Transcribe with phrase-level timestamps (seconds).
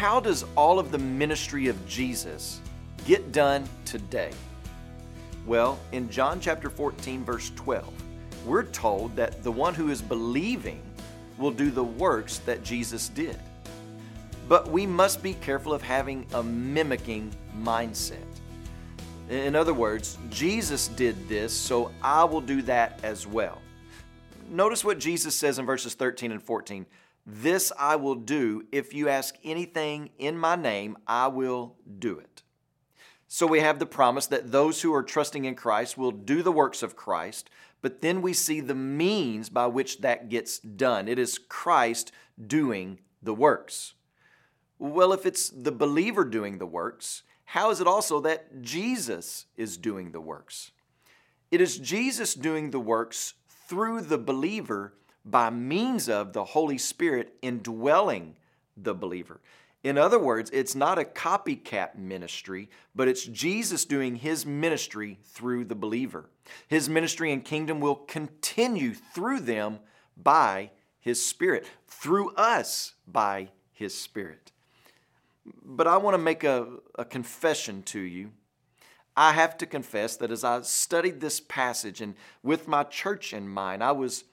[0.00, 2.62] how does all of the ministry of Jesus
[3.04, 4.30] get done today?
[5.44, 7.86] Well, in John chapter 14, verse 12,
[8.46, 10.80] we're told that the one who is believing
[11.36, 13.38] will do the works that Jesus did.
[14.48, 18.24] But we must be careful of having a mimicking mindset.
[19.28, 23.60] In other words, Jesus did this, so I will do that as well.
[24.48, 26.86] Notice what Jesus says in verses 13 and 14
[27.26, 28.64] This I will do.
[28.72, 32.42] If you ask anything in my name, I will do it.
[33.28, 36.50] So we have the promise that those who are trusting in Christ will do the
[36.50, 37.48] works of Christ,
[37.80, 41.06] but then we see the means by which that gets done.
[41.06, 42.10] It is Christ
[42.44, 43.94] doing the works.
[44.78, 49.76] Well, if it's the believer doing the works, how is it also that Jesus is
[49.76, 50.72] doing the works?
[51.50, 53.34] It is Jesus doing the works
[53.68, 54.94] through the believer
[55.30, 58.36] by means of the Holy Spirit indwelling
[58.76, 59.40] the believer.
[59.82, 65.64] In other words, it's not a copycat ministry, but it's Jesus doing his ministry through
[65.64, 66.28] the believer.
[66.68, 69.78] His ministry and kingdom will continue through them
[70.16, 70.70] by
[71.00, 74.52] his Spirit, through us by his Spirit.
[75.64, 78.32] But I want to make a, a confession to you.
[79.16, 83.48] I have to confess that as I studied this passage and with my church in
[83.48, 84.24] mind, I was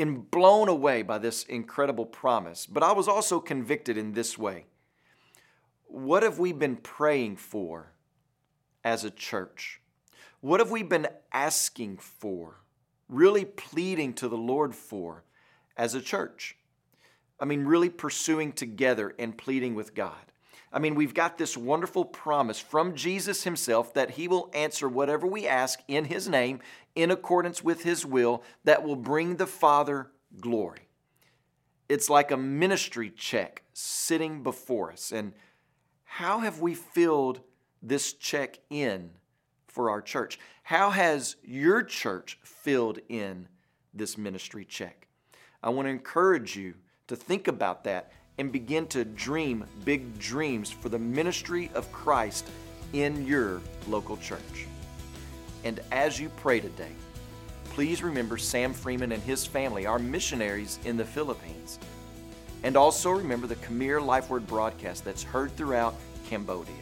[0.00, 2.66] and blown away by this incredible promise.
[2.66, 4.64] But I was also convicted in this way
[5.86, 7.92] What have we been praying for
[8.84, 9.80] as a church?
[10.40, 12.56] What have we been asking for,
[13.08, 15.24] really pleading to the Lord for
[15.76, 16.56] as a church?
[17.38, 20.29] I mean, really pursuing together and pleading with God.
[20.72, 25.26] I mean, we've got this wonderful promise from Jesus himself that he will answer whatever
[25.26, 26.60] we ask in his name
[26.94, 30.10] in accordance with his will that will bring the Father
[30.40, 30.88] glory.
[31.88, 35.10] It's like a ministry check sitting before us.
[35.10, 35.32] And
[36.04, 37.40] how have we filled
[37.82, 39.10] this check in
[39.66, 40.38] for our church?
[40.62, 43.48] How has your church filled in
[43.92, 45.08] this ministry check?
[45.64, 46.74] I want to encourage you
[47.08, 52.48] to think about that and begin to dream big dreams for the ministry of Christ
[52.94, 54.66] in your local church.
[55.62, 56.92] And as you pray today,
[57.64, 61.78] please remember Sam Freeman and his family, our missionaries in the Philippines.
[62.62, 65.94] And also remember the Khmer Life Word broadcast that's heard throughout
[66.26, 66.72] Cambodia.